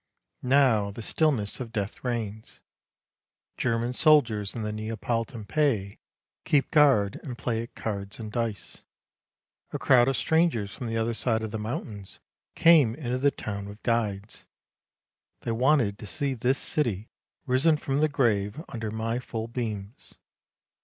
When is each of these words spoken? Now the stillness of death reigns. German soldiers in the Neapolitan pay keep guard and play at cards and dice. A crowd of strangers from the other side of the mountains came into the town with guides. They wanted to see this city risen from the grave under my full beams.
Now 0.41 0.89
the 0.89 1.03
stillness 1.03 1.59
of 1.59 1.71
death 1.71 2.03
reigns. 2.03 2.59
German 3.55 3.93
soldiers 3.93 4.55
in 4.55 4.63
the 4.63 4.71
Neapolitan 4.71 5.45
pay 5.45 5.99
keep 6.43 6.71
guard 6.71 7.19
and 7.21 7.37
play 7.37 7.61
at 7.61 7.75
cards 7.75 8.17
and 8.19 8.31
dice. 8.31 8.81
A 9.71 9.77
crowd 9.77 10.07
of 10.07 10.17
strangers 10.17 10.71
from 10.73 10.87
the 10.87 10.97
other 10.97 11.13
side 11.13 11.43
of 11.43 11.51
the 11.51 11.59
mountains 11.59 12.19
came 12.55 12.95
into 12.95 13.19
the 13.19 13.29
town 13.29 13.69
with 13.69 13.83
guides. 13.83 14.45
They 15.41 15.51
wanted 15.51 15.99
to 15.99 16.07
see 16.07 16.33
this 16.33 16.57
city 16.57 17.11
risen 17.45 17.77
from 17.77 17.99
the 17.99 18.09
grave 18.09 18.59
under 18.69 18.89
my 18.89 19.19
full 19.19 19.47
beams. 19.47 20.15